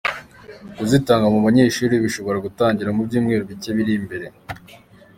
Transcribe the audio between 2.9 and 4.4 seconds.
mu byumweru bike biri imbere.